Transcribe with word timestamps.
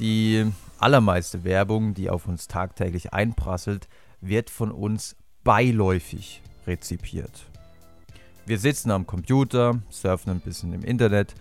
Die 0.00 0.50
allermeiste 0.78 1.44
Werbung, 1.44 1.92
die 1.92 2.08
auf 2.08 2.26
uns 2.26 2.48
tagtäglich 2.48 3.12
einprasselt, 3.12 3.86
wird 4.22 4.48
von 4.48 4.70
uns 4.70 5.14
beiläufig 5.44 6.40
rezipiert. 6.66 7.44
Wir 8.46 8.58
sitzen 8.58 8.90
am 8.90 9.06
Computer, 9.06 9.78
surfen 9.90 10.30
ein 10.32 10.40
bisschen 10.40 10.72
im 10.72 10.82
Internet 10.84 11.34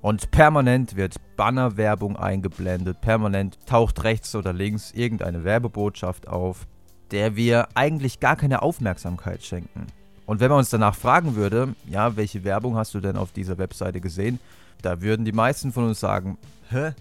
und 0.00 0.30
permanent 0.30 0.96
wird 0.96 1.16
Bannerwerbung 1.36 2.16
eingeblendet, 2.16 3.02
permanent 3.02 3.58
taucht 3.66 4.02
rechts 4.02 4.34
oder 4.34 4.54
links 4.54 4.92
irgendeine 4.92 5.44
Werbebotschaft 5.44 6.26
auf, 6.26 6.66
der 7.10 7.36
wir 7.36 7.68
eigentlich 7.74 8.18
gar 8.18 8.36
keine 8.36 8.62
Aufmerksamkeit 8.62 9.44
schenken. 9.44 9.88
Und 10.24 10.40
wenn 10.40 10.48
man 10.48 10.60
uns 10.60 10.70
danach 10.70 10.94
fragen 10.94 11.36
würde, 11.36 11.74
ja, 11.86 12.16
welche 12.16 12.44
Werbung 12.44 12.76
hast 12.76 12.94
du 12.94 13.00
denn 13.00 13.16
auf 13.16 13.32
dieser 13.32 13.58
Webseite 13.58 14.00
gesehen, 14.00 14.40
da 14.80 15.02
würden 15.02 15.26
die 15.26 15.32
meisten 15.32 15.70
von 15.70 15.84
uns 15.84 16.00
sagen, 16.00 16.38
hä, 16.70 16.92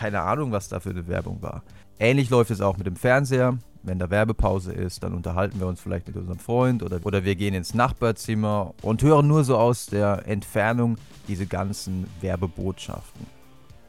keine 0.00 0.22
Ahnung, 0.22 0.50
was 0.50 0.68
da 0.68 0.80
für 0.80 0.88
eine 0.88 1.06
Werbung 1.08 1.42
war. 1.42 1.62
Ähnlich 1.98 2.30
läuft 2.30 2.50
es 2.50 2.62
auch 2.62 2.78
mit 2.78 2.86
dem 2.86 2.96
Fernseher. 2.96 3.58
Wenn 3.82 3.98
da 3.98 4.08
Werbepause 4.08 4.72
ist, 4.72 5.02
dann 5.02 5.12
unterhalten 5.12 5.60
wir 5.60 5.66
uns 5.66 5.78
vielleicht 5.78 6.06
mit 6.06 6.16
unserem 6.16 6.38
Freund 6.38 6.82
oder, 6.82 7.00
oder 7.04 7.22
wir 7.26 7.34
gehen 7.34 7.52
ins 7.52 7.74
Nachbarzimmer 7.74 8.72
und 8.80 9.02
hören 9.02 9.28
nur 9.28 9.44
so 9.44 9.58
aus 9.58 9.86
der 9.86 10.26
Entfernung 10.26 10.96
diese 11.28 11.44
ganzen 11.44 12.06
Werbebotschaften. 12.22 13.26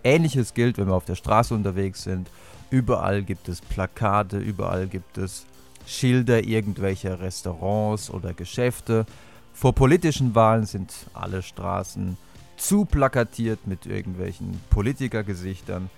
Ähnliches 0.04 0.54
gilt, 0.54 0.78
wenn 0.78 0.88
wir 0.88 0.96
auf 0.96 1.06
der 1.06 1.16
Straße 1.16 1.54
unterwegs 1.54 2.04
sind. 2.04 2.30
Überall 2.70 3.24
gibt 3.24 3.48
es 3.48 3.62
Plakate, 3.62 4.38
überall 4.38 4.88
gibt 4.88 5.18
es 5.18 5.46
Schilder 5.86 6.44
irgendwelcher 6.44 7.22
Restaurants 7.22 8.10
oder 8.10 8.34
Geschäfte. 8.34 9.06
Vor 9.54 9.74
politischen 9.74 10.36
Wahlen 10.36 10.66
sind 10.66 10.94
alle 11.14 11.42
Straßen 11.42 12.18
zu 12.58 12.84
plakatiert 12.84 13.66
mit 13.66 13.86
irgendwelchen 13.86 14.60
Politikergesichtern. 14.70 15.90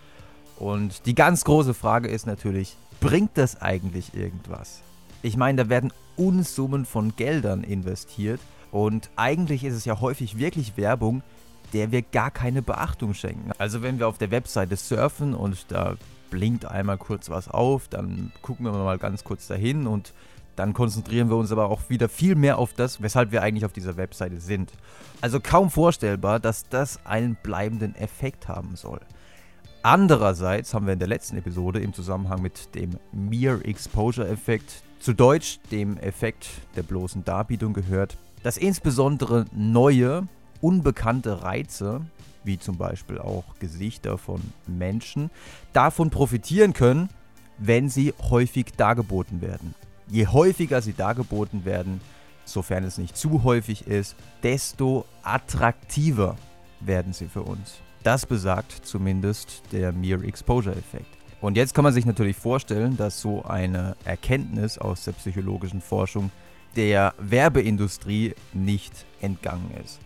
Und 0.63 1.07
die 1.07 1.13
ganz 1.13 1.43
große 1.43 1.73
Frage 1.73 2.07
ist 2.07 2.25
natürlich, 2.25 2.77
bringt 3.01 3.31
das 3.33 3.61
eigentlich 3.61 4.15
irgendwas? 4.15 4.79
Ich 5.21 5.35
meine, 5.35 5.65
da 5.65 5.69
werden 5.69 5.91
Unsummen 6.15 6.85
von 6.85 7.17
Geldern 7.17 7.65
investiert 7.65 8.39
und 8.71 9.09
eigentlich 9.17 9.65
ist 9.65 9.73
es 9.73 9.83
ja 9.83 9.99
häufig 9.99 10.37
wirklich 10.37 10.77
Werbung, 10.77 11.21
der 11.73 11.91
wir 11.91 12.01
gar 12.01 12.31
keine 12.31 12.61
Beachtung 12.61 13.13
schenken. 13.13 13.51
Also 13.57 13.81
wenn 13.81 13.99
wir 13.99 14.07
auf 14.07 14.17
der 14.17 14.31
Webseite 14.31 14.77
surfen 14.77 15.33
und 15.33 15.65
da 15.67 15.97
blinkt 16.29 16.63
einmal 16.63 16.97
kurz 16.97 17.29
was 17.29 17.49
auf, 17.49 17.89
dann 17.89 18.31
gucken 18.41 18.65
wir 18.65 18.71
mal 18.71 18.97
ganz 18.97 19.25
kurz 19.25 19.47
dahin 19.47 19.85
und 19.85 20.13
dann 20.55 20.73
konzentrieren 20.73 21.29
wir 21.29 21.35
uns 21.35 21.51
aber 21.51 21.69
auch 21.69 21.89
wieder 21.89 22.07
viel 22.07 22.35
mehr 22.35 22.57
auf 22.57 22.71
das, 22.71 23.01
weshalb 23.01 23.33
wir 23.33 23.41
eigentlich 23.41 23.65
auf 23.65 23.73
dieser 23.73 23.97
Webseite 23.97 24.39
sind. 24.39 24.71
Also 25.19 25.41
kaum 25.41 25.69
vorstellbar, 25.69 26.39
dass 26.39 26.69
das 26.69 27.05
einen 27.05 27.35
bleibenden 27.43 27.95
Effekt 27.95 28.47
haben 28.47 28.77
soll. 28.77 29.01
Andererseits 29.85 30.73
haben 30.73 30.85
wir 30.85 30.93
in 30.93 30.99
der 30.99 31.09
letzten 31.09 31.35
Episode 31.35 31.81
im 31.81 31.91
Zusammenhang 31.91 32.41
mit 32.41 32.73
dem 32.73 32.91
Mere 33.11 33.65
Exposure 33.65 34.25
Effekt, 34.29 34.81
zu 34.99 35.11
Deutsch 35.11 35.59
dem 35.71 35.97
Effekt 35.97 36.47
der 36.77 36.83
bloßen 36.83 37.25
Darbietung 37.25 37.73
gehört, 37.73 38.17
dass 38.43 38.55
insbesondere 38.55 39.43
neue, 39.51 40.25
unbekannte 40.61 41.43
Reize, 41.43 41.99
wie 42.45 42.57
zum 42.57 42.77
Beispiel 42.77 43.19
auch 43.19 43.43
Gesichter 43.59 44.17
von 44.17 44.39
Menschen, 44.67 45.29
davon 45.73 46.09
profitieren 46.09 46.71
können, 46.71 47.09
wenn 47.57 47.89
sie 47.89 48.13
häufig 48.29 48.67
dargeboten 48.77 49.41
werden. 49.41 49.75
Je 50.07 50.27
häufiger 50.27 50.81
sie 50.81 50.93
dargeboten 50.93 51.65
werden, 51.65 51.99
sofern 52.45 52.85
es 52.85 52.97
nicht 52.97 53.17
zu 53.17 53.43
häufig 53.43 53.85
ist, 53.85 54.15
desto 54.43 55.03
attraktiver 55.23 56.37
werden 56.79 57.11
sie 57.11 57.27
für 57.27 57.43
uns. 57.43 57.81
Das 58.03 58.25
besagt 58.25 58.85
zumindest 58.85 59.63
der 59.71 59.91
Mere 59.93 60.25
Exposure 60.25 60.75
Effekt. 60.75 61.07
Und 61.41 61.57
jetzt 61.57 61.73
kann 61.73 61.83
man 61.83 61.93
sich 61.93 62.05
natürlich 62.05 62.37
vorstellen, 62.37 62.97
dass 62.97 63.19
so 63.19 63.43
eine 63.43 63.95
Erkenntnis 64.05 64.77
aus 64.77 65.05
der 65.05 65.13
psychologischen 65.13 65.81
Forschung 65.81 66.31
der 66.75 67.13
Werbeindustrie 67.17 68.35
nicht 68.53 69.05
entgangen 69.21 69.71
ist. 69.83 69.99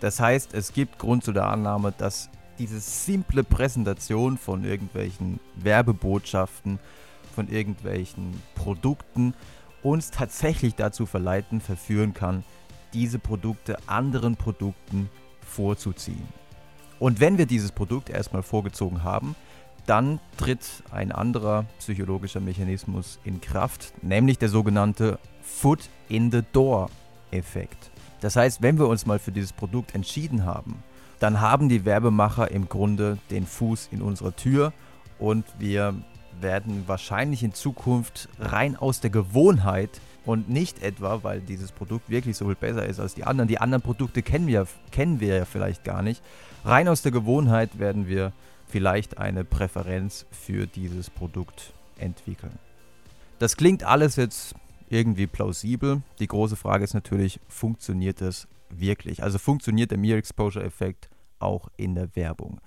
Das 0.00 0.20
heißt, 0.20 0.54
es 0.54 0.72
gibt 0.72 0.98
Grund 0.98 1.24
zu 1.24 1.32
der 1.32 1.48
Annahme, 1.48 1.92
dass 1.96 2.30
diese 2.58 2.80
simple 2.80 3.44
Präsentation 3.44 4.36
von 4.38 4.64
irgendwelchen 4.64 5.40
Werbebotschaften 5.56 6.78
von 7.34 7.48
irgendwelchen 7.48 8.42
Produkten 8.54 9.34
uns 9.82 10.10
tatsächlich 10.10 10.74
dazu 10.74 11.06
verleiten, 11.06 11.60
verführen 11.60 12.12
kann, 12.12 12.42
diese 12.92 13.18
Produkte 13.18 13.76
anderen 13.86 14.36
Produkten 14.36 15.08
vorzuziehen. 15.40 16.26
Und 16.98 17.20
wenn 17.20 17.38
wir 17.38 17.46
dieses 17.46 17.72
Produkt 17.72 18.10
erstmal 18.10 18.42
vorgezogen 18.42 19.02
haben, 19.04 19.34
dann 19.86 20.20
tritt 20.36 20.82
ein 20.90 21.12
anderer 21.12 21.64
psychologischer 21.78 22.40
Mechanismus 22.40 23.18
in 23.24 23.40
Kraft, 23.40 23.94
nämlich 24.02 24.38
der 24.38 24.50
sogenannte 24.50 25.18
Foot 25.42 25.88
in 26.08 26.30
the 26.30 26.42
Door 26.52 26.90
Effekt. 27.30 27.90
Das 28.20 28.36
heißt, 28.36 28.62
wenn 28.62 28.78
wir 28.78 28.86
uns 28.88 29.06
mal 29.06 29.18
für 29.18 29.32
dieses 29.32 29.52
Produkt 29.52 29.94
entschieden 29.94 30.44
haben, 30.44 30.82
dann 31.20 31.40
haben 31.40 31.68
die 31.68 31.84
Werbemacher 31.84 32.50
im 32.50 32.68
Grunde 32.68 33.18
den 33.30 33.46
Fuß 33.46 33.88
in 33.90 34.02
unserer 34.02 34.36
Tür 34.36 34.72
und 35.18 35.44
wir 35.58 35.94
werden 36.40 36.84
wahrscheinlich 36.86 37.42
in 37.42 37.52
Zukunft 37.52 38.28
rein 38.38 38.76
aus 38.76 39.00
der 39.00 39.10
Gewohnheit 39.10 40.00
und 40.24 40.48
nicht 40.48 40.82
etwa, 40.82 41.22
weil 41.22 41.40
dieses 41.40 41.72
Produkt 41.72 42.10
wirklich 42.10 42.36
so 42.36 42.46
viel 42.46 42.54
besser 42.54 42.86
ist 42.86 43.00
als 43.00 43.14
die 43.14 43.24
anderen. 43.24 43.48
Die 43.48 43.58
anderen 43.58 43.82
Produkte 43.82 44.22
kennen 44.22 44.46
wir, 44.46 44.66
kennen 44.90 45.20
wir 45.20 45.36
ja 45.36 45.44
vielleicht 45.44 45.84
gar 45.84 46.02
nicht. 46.02 46.22
Rein 46.64 46.88
aus 46.88 47.02
der 47.02 47.12
Gewohnheit 47.12 47.78
werden 47.78 48.08
wir 48.08 48.32
vielleicht 48.66 49.18
eine 49.18 49.44
Präferenz 49.44 50.26
für 50.30 50.66
dieses 50.66 51.10
Produkt 51.10 51.72
entwickeln. 51.98 52.58
Das 53.38 53.56
klingt 53.56 53.84
alles 53.84 54.16
jetzt 54.16 54.54
irgendwie 54.90 55.26
plausibel. 55.26 56.02
Die 56.18 56.26
große 56.26 56.56
Frage 56.56 56.84
ist 56.84 56.94
natürlich, 56.94 57.40
funktioniert 57.48 58.20
das 58.20 58.48
wirklich? 58.70 59.22
Also 59.22 59.38
funktioniert 59.38 59.90
der 59.90 59.98
Mere 59.98 60.18
Exposure 60.18 60.64
Effekt 60.64 61.08
auch 61.38 61.68
in 61.76 61.94
der 61.94 62.14
Werbung? 62.16 62.60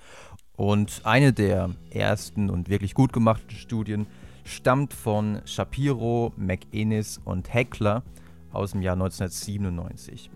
Und 0.55 1.01
eine 1.03 1.33
der 1.33 1.71
ersten 1.89 2.49
und 2.49 2.69
wirklich 2.69 2.93
gut 2.93 3.13
gemachten 3.13 3.51
Studien 3.51 4.07
stammt 4.43 4.93
von 4.93 5.41
Shapiro, 5.45 6.33
McInnes 6.37 7.19
und 7.23 7.53
Heckler 7.53 8.03
aus 8.51 8.71
dem 8.71 8.81
Jahr 8.81 8.93
1997. 8.93 10.29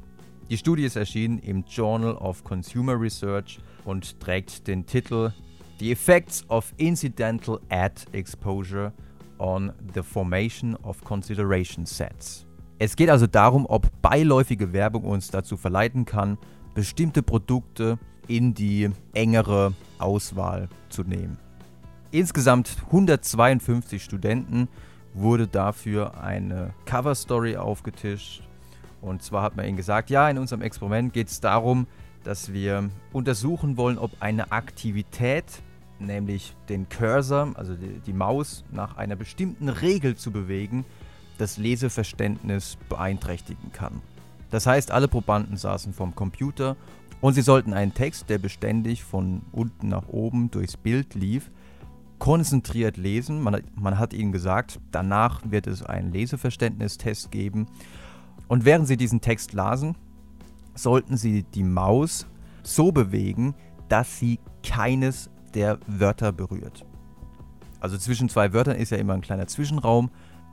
Die 0.50 0.58
Studie 0.58 0.84
ist 0.84 0.96
erschienen 0.96 1.40
im 1.40 1.64
Journal 1.68 2.16
of 2.16 2.44
Consumer 2.44 3.00
Research 3.00 3.60
und 3.84 4.20
trägt 4.20 4.68
den 4.68 4.86
Titel 4.86 5.32
The 5.80 5.92
Effects 5.92 6.48
of 6.50 6.74
Incidental 6.78 7.60
Ad 7.70 8.02
Exposure 8.12 8.94
on 9.40 9.74
the 9.94 10.02
Formation 10.02 10.76
of 10.78 11.04
Consideration 11.04 11.86
Sets. 11.86 12.46
Es 12.78 12.96
geht 12.96 13.10
also 13.10 13.28
darum, 13.28 13.66
ob 13.68 13.90
beiläufige 14.02 14.72
Werbung 14.74 15.04
uns 15.04 15.30
dazu 15.30 15.58
verleiten 15.58 16.06
kann, 16.06 16.38
bestimmte 16.74 17.24
Produkte 17.24 17.98
in 18.28 18.54
die 18.54 18.90
engere 19.14 19.74
Auswahl 19.98 20.70
zu 20.90 21.04
nehmen. 21.04 21.38
Insgesamt 22.16 22.78
152 22.86 24.02
Studenten 24.02 24.70
wurde 25.14 25.50
dafür 25.50 26.24
eine 26.24 26.74
Cover 26.86 27.14
Story 27.14 27.58
aufgetischt. 27.58 28.42
Und 29.02 29.22
zwar 29.22 29.44
hat 29.44 29.58
man 29.58 29.66
ihnen 29.66 29.76
gesagt, 29.76 30.10
ja, 30.10 30.30
in 30.30 30.38
unserem 30.38 30.62
Experiment 30.62 31.12
geht 31.12 31.28
es 31.28 31.42
darum, 31.42 31.88
dass 32.24 32.54
wir 32.54 32.90
untersuchen 33.12 33.76
wollen, 33.76 33.98
ob 33.98 34.12
eine 34.22 34.54
Aktivität, 34.54 35.44
nämlich 36.00 36.56
den 36.70 36.88
Cursor, 36.88 37.52
also 37.56 37.76
die, 37.76 38.00
die 38.00 38.14
Maus, 38.14 38.64
nach 38.72 38.96
einer 38.96 39.18
bestimmten 39.18 39.68
Regel 39.68 40.16
zu 40.16 40.32
bewegen, 40.32 40.86
das 41.38 41.58
Leseverständnis 41.58 42.78
beeinträchtigen 42.88 43.74
kann. 43.74 44.02
Das 44.52 44.66
heißt, 44.66 44.90
alle 44.90 45.10
Probanden 45.10 45.58
saßen 45.58 45.92
vorm 45.92 46.16
Computer 46.16 46.78
und 47.20 47.34
sie 47.34 47.42
sollten 47.42 47.74
einen 47.74 47.94
Text, 47.94 48.30
der 48.30 48.38
beständig 48.38 49.04
von 49.04 49.42
unten 49.52 49.90
nach 49.90 50.08
oben 50.08 50.50
durchs 50.50 50.78
Bild 50.78 51.14
lief, 51.14 51.52
konzentriert 52.20 52.98
lesen. 52.98 53.42
Man, 53.42 53.62
man 53.76 54.00
hat 54.00 54.14
ihnen 54.14 54.32
gesagt, 54.32 54.80
danach 54.92 55.42
wird 55.44 55.68
es 55.68 55.84
einen 55.84 56.12
Leseverständnistest 56.12 57.32
geben. 57.32 57.68
Und 58.48 58.66
während 58.66 58.88
sie 58.88 58.98
diesen 58.98 59.22
Text 59.22 59.54
lasen, 59.54 59.96
sollten 60.76 61.18
sie 61.18 61.44
die 61.44 61.64
Maus 61.64 62.28
so 62.64 62.92
bewegen, 62.92 63.56
dass 63.90 64.20
sie 64.20 64.40
keines 64.64 65.30
der 65.54 65.80
Wörter 65.88 66.32
berührt. 66.32 66.86
Also 67.80 67.98
zwischen 67.98 68.30
zwei 68.30 68.54
Wörtern 68.54 68.76
ist 68.78 68.92
ja 68.92 68.98
immer 68.98 69.14
ein 69.14 69.22
kleiner 69.22 69.48
Zwischenraum 69.48 70.10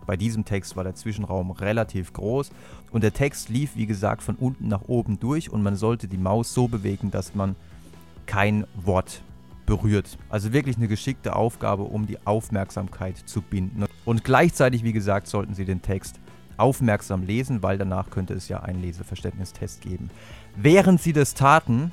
bei 0.06 0.17
diesem 0.17 0.44
Text 0.44 0.76
war 0.76 0.85
der 0.85 0.94
Zwischenraum 0.94 1.50
relativ 1.50 2.12
groß 2.12 2.50
und 2.91 3.05
der 3.05 3.12
Text 3.12 3.49
lief, 3.49 3.76
wie 3.76 3.87
gesagt, 3.87 4.23
von 4.23 4.37
unten 4.37 4.69
nach 4.69 4.82
oben 4.88 5.20
durch 5.20 5.50
und 5.50 5.62
man 5.62 5.76
sollte 5.76 6.09
die 6.09 6.19
Maus 6.19 6.55
so 6.55 6.69
bewegen, 6.69 7.11
dass 7.11 7.35
man 7.35 7.56
kein 8.26 8.67
Wort 8.75 9.23
berührt. 9.67 10.19
Also 10.29 10.53
wirklich 10.53 10.76
eine 10.76 10.88
geschickte 10.88 11.37
Aufgabe, 11.37 11.85
um 11.85 12.06
die 12.06 12.25
Aufmerksamkeit 12.26 13.17
zu 13.17 13.43
binden. 13.43 13.85
Und 14.05 14.25
gleichzeitig, 14.25 14.85
wie 14.85 14.93
gesagt, 14.93 15.26
sollten 15.26 15.55
Sie 15.55 15.64
den 15.64 15.82
Text 15.82 16.20
aufmerksam 16.56 17.23
lesen, 17.23 17.62
weil 17.62 17.79
danach 17.79 18.11
könnte 18.11 18.35
es 18.35 18.49
ja 18.49 18.61
einen 18.61 18.82
Leseverständnistest 18.82 19.81
geben. 19.81 20.11
Während 20.56 21.00
Sie 21.00 21.12
das 21.12 21.35
taten, 21.35 21.93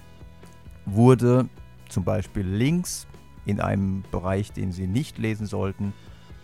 wurde 0.86 1.48
zum 1.88 2.04
Beispiel 2.04 2.46
links 2.46 3.08
in 3.46 3.60
einem 3.60 4.04
Bereich, 4.12 4.52
den 4.52 4.72
sie 4.72 4.88
nicht 4.88 5.18
lesen 5.18 5.46
sollten, 5.46 5.94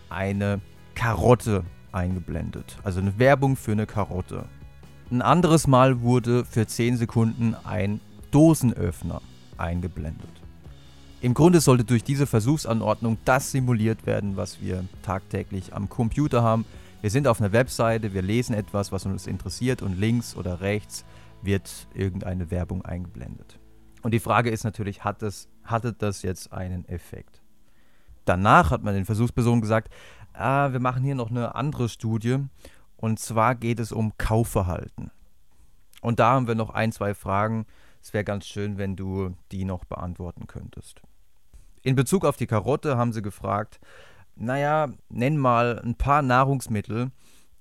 eine 0.08 0.60
Karotte 0.94 1.64
eingeblendet. 1.92 2.78
Also 2.82 3.00
eine 3.00 3.18
Werbung 3.18 3.56
für 3.56 3.72
eine 3.72 3.86
Karotte. 3.86 4.46
Ein 5.10 5.22
anderes 5.22 5.66
Mal 5.66 6.00
wurde 6.00 6.44
für 6.44 6.66
10 6.66 6.96
Sekunden 6.96 7.54
ein 7.64 8.00
Dosenöffner 8.32 9.22
eingeblendet. 9.56 10.28
Im 11.26 11.34
Grunde 11.34 11.60
sollte 11.60 11.82
durch 11.82 12.04
diese 12.04 12.24
Versuchsanordnung 12.24 13.18
das 13.24 13.50
simuliert 13.50 14.06
werden, 14.06 14.36
was 14.36 14.60
wir 14.60 14.84
tagtäglich 15.02 15.74
am 15.74 15.88
Computer 15.88 16.44
haben. 16.44 16.64
Wir 17.00 17.10
sind 17.10 17.26
auf 17.26 17.40
einer 17.40 17.50
Webseite, 17.50 18.14
wir 18.14 18.22
lesen 18.22 18.54
etwas, 18.54 18.92
was 18.92 19.06
uns 19.06 19.26
interessiert 19.26 19.82
und 19.82 19.98
links 19.98 20.36
oder 20.36 20.60
rechts 20.60 21.04
wird 21.42 21.88
irgendeine 21.94 22.52
Werbung 22.52 22.84
eingeblendet. 22.84 23.58
Und 24.02 24.14
die 24.14 24.20
Frage 24.20 24.50
ist 24.50 24.62
natürlich, 24.62 25.02
hat 25.02 25.20
das, 25.20 25.48
hatte 25.64 25.92
das 25.92 26.22
jetzt 26.22 26.52
einen 26.52 26.88
Effekt? 26.88 27.42
Danach 28.24 28.70
hat 28.70 28.84
man 28.84 28.94
den 28.94 29.04
Versuchspersonen 29.04 29.62
gesagt, 29.62 29.92
ah, 30.32 30.70
wir 30.70 30.78
machen 30.78 31.02
hier 31.02 31.16
noch 31.16 31.32
eine 31.32 31.56
andere 31.56 31.88
Studie 31.88 32.38
und 32.98 33.18
zwar 33.18 33.56
geht 33.56 33.80
es 33.80 33.90
um 33.90 34.16
Kaufverhalten. 34.16 35.10
Und 36.02 36.20
da 36.20 36.34
haben 36.34 36.46
wir 36.46 36.54
noch 36.54 36.70
ein, 36.70 36.92
zwei 36.92 37.14
Fragen. 37.14 37.66
Es 38.00 38.12
wäre 38.12 38.22
ganz 38.22 38.46
schön, 38.46 38.78
wenn 38.78 38.94
du 38.94 39.34
die 39.50 39.64
noch 39.64 39.84
beantworten 39.86 40.46
könntest. 40.46 41.02
In 41.86 41.94
Bezug 41.94 42.24
auf 42.24 42.36
die 42.36 42.48
Karotte 42.48 42.96
haben 42.96 43.12
sie 43.12 43.22
gefragt, 43.22 43.78
naja, 44.34 44.88
nenn 45.08 45.36
mal 45.36 45.80
ein 45.84 45.94
paar 45.94 46.20
Nahrungsmittel, 46.20 47.12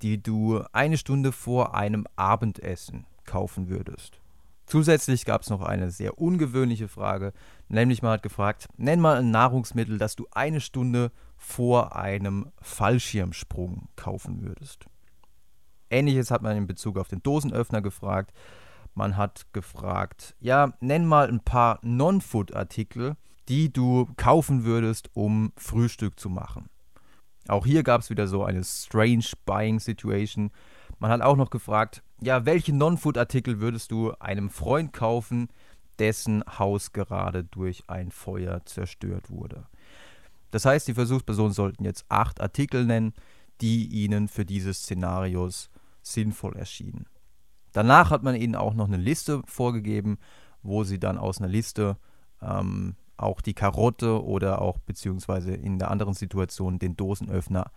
die 0.01 0.19
du 0.19 0.63
eine 0.71 0.97
Stunde 0.97 1.31
vor 1.31 1.75
einem 1.75 2.07
Abendessen 2.15 3.05
kaufen 3.25 3.69
würdest. 3.69 4.19
Zusätzlich 4.65 5.25
gab 5.25 5.43
es 5.43 5.51
noch 5.51 5.61
eine 5.61 5.91
sehr 5.91 6.17
ungewöhnliche 6.17 6.87
Frage, 6.87 7.33
nämlich 7.67 8.01
man 8.01 8.13
hat 8.13 8.23
gefragt, 8.23 8.67
nenn 8.77 8.99
mal 8.99 9.17
ein 9.17 9.29
Nahrungsmittel, 9.29 9.99
das 9.99 10.15
du 10.15 10.25
eine 10.31 10.59
Stunde 10.59 11.11
vor 11.37 11.95
einem 11.95 12.51
Fallschirmsprung 12.63 13.89
kaufen 13.95 14.41
würdest. 14.41 14.87
Ähnliches 15.91 16.31
hat 16.31 16.41
man 16.41 16.57
in 16.57 16.65
Bezug 16.65 16.97
auf 16.97 17.09
den 17.09 17.21
Dosenöffner 17.21 17.83
gefragt. 17.83 18.33
Man 18.95 19.17
hat 19.17 19.45
gefragt, 19.53 20.35
ja, 20.39 20.73
nenn 20.79 21.05
mal 21.05 21.27
ein 21.27 21.41
paar 21.41 21.77
Non-Food-Artikel, 21.83 23.17
die 23.49 23.71
du 23.71 24.07
kaufen 24.17 24.63
würdest, 24.63 25.09
um 25.13 25.51
Frühstück 25.57 26.19
zu 26.19 26.29
machen. 26.29 26.69
Auch 27.47 27.65
hier 27.65 27.83
gab 27.83 28.01
es 28.01 28.09
wieder 28.09 28.27
so 28.27 28.43
eine 28.43 28.63
strange 28.63 29.25
Buying 29.45 29.79
Situation. 29.79 30.51
Man 30.99 31.11
hat 31.11 31.21
auch 31.21 31.35
noch 31.35 31.51
gefragt, 31.51 32.01
ja, 32.21 32.45
welche 32.45 32.73
Non-Food-Artikel 32.73 33.59
würdest 33.59 33.91
du 33.91 34.13
einem 34.19 34.49
Freund 34.49 34.93
kaufen, 34.93 35.49
dessen 35.99 36.43
Haus 36.57 36.91
gerade 36.91 37.43
durch 37.43 37.83
ein 37.87 38.11
Feuer 38.11 38.65
zerstört 38.65 39.29
wurde? 39.29 39.67
Das 40.51 40.65
heißt, 40.65 40.87
die 40.87 40.93
Versuchspersonen 40.93 41.53
sollten 41.53 41.83
jetzt 41.83 42.05
acht 42.09 42.41
Artikel 42.41 42.85
nennen, 42.85 43.13
die 43.61 43.87
ihnen 43.87 44.27
für 44.27 44.45
diese 44.45 44.73
Szenarios 44.73 45.69
sinnvoll 46.01 46.55
erschienen. 46.55 47.05
Danach 47.73 48.09
hat 48.09 48.23
man 48.23 48.35
ihnen 48.35 48.55
auch 48.55 48.73
noch 48.73 48.87
eine 48.87 48.97
Liste 48.97 49.41
vorgegeben, 49.45 50.17
wo 50.63 50.83
sie 50.83 50.99
dann 50.99 51.17
aus 51.17 51.39
einer 51.39 51.49
Liste 51.49 51.97
ähm, 52.41 52.95
auch 53.17 53.41
die 53.41 53.53
Karotte 53.53 54.23
oder 54.23 54.61
auch 54.61 54.77
beziehungsweise 54.79 55.53
in 55.53 55.79
der 55.79 55.91
anderen 55.91 56.13
Situation 56.13 56.79
den 56.79 56.97
Dosenöffner 56.97 57.71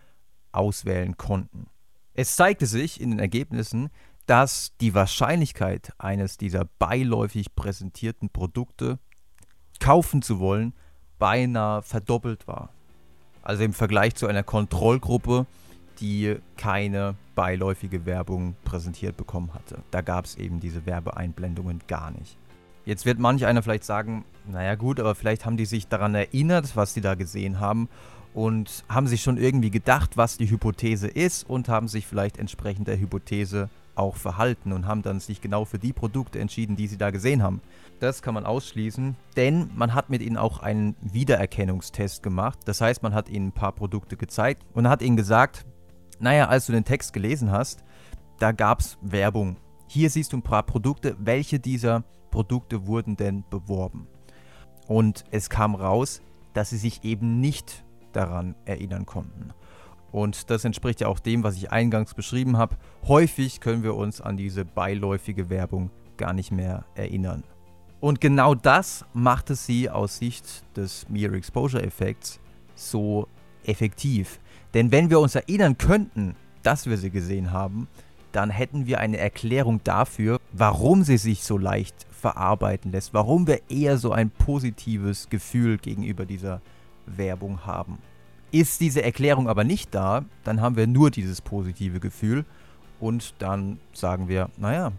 auswählen 0.53 1.17
konnten. 1.17 1.67
Es 2.15 2.37
zeigte 2.37 2.67
sich 2.67 3.01
in 3.01 3.11
den 3.11 3.21
Ergebnissen, 3.21 3.91
dass 4.27 4.73
die 4.81 4.95
Wahrscheinlichkeit 4.95 5.93
eines 5.99 6.37
dieser 6.37 6.67
beiläufig 6.79 7.55
präsentierten 7.55 8.29
Produkte 8.29 8.99
kaufen 9.81 10.23
zu 10.23 10.39
wollen 10.39 10.75
beinahe 11.19 11.83
verdoppelt 11.83 12.47
war. 12.47 12.71
Also 13.43 13.63
im 13.65 13.73
Vergleich 13.73 14.15
zu 14.15 14.27
einer 14.27 14.43
Kontrollgruppe, 14.43 15.47
die 16.01 16.37
keine 16.57 17.15
beiläufige 17.35 18.05
Werbung 18.07 18.55
präsentiert 18.65 19.17
bekommen 19.17 19.55
hatte. 19.55 19.83
Da 19.91 20.01
gab 20.01 20.27
es 20.27 20.37
eben 20.37 20.61
diese 20.61 20.87
Werbeeinblendungen 20.87 21.83
gar 21.89 22.11
nicht. 22.11 22.37
Jetzt 22.89 23.05
wird 23.05 23.19
manch 23.19 23.45
einer 23.45 23.63
vielleicht 23.63 23.85
sagen, 23.85 24.25
naja 24.51 24.75
gut, 24.75 24.99
aber 24.99 25.15
vielleicht 25.15 25.45
haben 25.45 25.59
die 25.59 25.67
sich 25.67 25.89
daran 25.89 26.15
erinnert, 26.15 26.75
was 26.75 26.95
sie 26.95 27.03
da 27.03 27.17
gesehen 27.17 27.61
haben 27.61 27.91
und 28.33 28.83
haben 28.89 29.07
sich 29.07 29.21
schon 29.21 29.37
irgendwie 29.37 29.69
gedacht, 29.71 30.17
was 30.17 30.39
die 30.39 30.49
Hypothese 30.49 31.07
ist 31.07 31.47
und 31.47 31.69
haben 31.69 31.87
sich 31.87 32.07
vielleicht 32.07 32.39
entsprechend 32.39 32.89
der 32.89 32.99
Hypothese 32.99 33.69
auch 33.95 34.17
verhalten 34.17 34.73
und 34.73 34.87
haben 34.87 35.03
dann 35.03 35.21
sich 35.21 35.43
genau 35.43 35.67
für 35.67 35.79
die 35.79 35.93
Produkte 35.93 36.39
entschieden, 36.39 36.77
die 36.77 36.87
sie 36.87 36.97
da 36.97 37.11
gesehen 37.11 37.43
haben. 37.43 37.61
Das 38.01 38.23
kann 38.23 38.33
man 38.33 38.47
ausschließen, 38.47 39.17
denn 39.37 39.71
man 39.77 39.93
hat 39.93 40.09
mit 40.09 40.23
ihnen 40.23 40.39
auch 40.39 40.61
einen 40.61 40.97
Wiedererkennungstest 41.03 42.23
gemacht. 42.23 42.61
Das 42.65 42.81
heißt, 42.81 43.03
man 43.03 43.13
hat 43.13 43.29
ihnen 43.29 43.49
ein 43.49 43.53
paar 43.53 43.73
Produkte 43.73 44.17
gezeigt 44.17 44.65
und 44.73 44.89
hat 44.89 45.03
ihnen 45.03 45.19
gesagt, 45.19 45.67
naja, 46.21 46.49
als 46.49 46.65
du 46.65 46.73
den 46.73 46.87
Text 46.87 47.13
gelesen 47.13 47.51
hast, 47.51 47.85
da 48.39 48.53
gab 48.53 48.81
es 48.81 48.97
Werbung. 49.03 49.59
Hier 49.89 50.11
siehst 50.11 50.33
du 50.33 50.37
ein 50.37 50.43
paar 50.43 50.63
Produkte. 50.63 51.17
Welche 51.19 51.59
dieser 51.59 52.05
Produkte 52.31 52.87
wurden 52.87 53.17
denn 53.17 53.43
beworben? 53.49 54.07
Und 54.87 55.25
es 55.31 55.49
kam 55.49 55.75
raus, 55.75 56.21
dass 56.53 56.71
sie 56.71 56.77
sich 56.77 57.05
eben 57.05 57.41
nicht 57.41 57.85
daran 58.13 58.55
erinnern 58.67 59.07
konnten. 59.07 59.55
Und 60.13 60.51
das 60.51 60.65
entspricht 60.65 61.01
ja 61.01 61.09
auch 61.09 61.19
dem, 61.19 61.43
was 61.43 61.57
ich 61.57 61.73
eingangs 61.73 62.15
beschrieben 62.15 62.59
habe. 62.59 62.77
Häufig 63.07 63.61
können 63.61 63.83
wir 63.83 63.95
uns 63.95 64.21
an 64.21 64.37
diese 64.37 64.65
beiläufige 64.65 65.49
Werbung 65.49 65.91
gar 66.19 66.35
nicht 66.35 66.51
mehr 66.51 66.85
erinnern. 66.95 67.45
Und 68.01 68.21
genau 68.21 68.55
das 68.55 69.07
machte 69.15 69.55
sie 69.55 69.89
aus 69.89 70.19
Sicht 70.19 70.65
des 70.77 71.09
Mere 71.09 71.37
Exposure 71.37 71.83
Effekts 71.83 72.41
so 72.75 73.27
effektiv. 73.65 74.39
Denn 74.75 74.93
wenn 74.93 75.11
wir 75.11 75.21
uns 75.21 75.35
erinnern 75.35 75.79
könnten, 75.79 76.37
dass 76.63 76.87
wir 76.87 76.97
sie 76.99 77.11
gesehen 77.11 77.53
haben, 77.53 77.89
dann 78.33 78.51
hätten 78.51 78.87
wir 78.87 78.99
eine 79.01 79.19
Erklärung 79.19 79.81
dafür, 79.85 80.39
warum 80.53 81.03
sie 81.03 81.19
sich 81.19 81.45
so 81.45 81.57
leicht 81.59 82.07
verarbeiten 82.11 82.93
lässt, 82.93 83.15
warum 83.15 83.47
wir 83.47 83.61
eher 83.71 83.99
so 83.99 84.13
ein 84.13 84.31
positives 84.31 85.29
Gefühl 85.29 85.79
gegenüber 85.79 86.27
dieser 86.27 86.61
Werbung 87.07 87.65
haben. 87.65 87.99
Ist 88.51 88.81
diese 88.81 89.03
Erklärung 89.03 89.49
aber 89.49 89.65
nicht 89.65 89.95
da, 89.95 90.25
dann 90.45 90.61
haben 90.61 90.77
wir 90.77 90.87
nur 90.87 91.11
dieses 91.11 91.41
positive 91.41 92.01
Gefühl 92.01 92.45
und 93.01 93.35
dann 93.39 93.79
sagen 93.93 94.29
wir, 94.29 94.51
naja, 94.57 94.93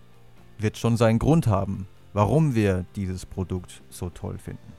wird 0.57 0.77
schon 0.77 0.97
seinen 0.97 1.19
Grund 1.19 1.47
haben, 1.47 1.87
warum 2.13 2.55
wir 2.55 2.85
dieses 2.95 3.25
Produkt 3.25 3.81
so 3.89 4.09
toll 4.09 4.37
finden. 4.37 4.73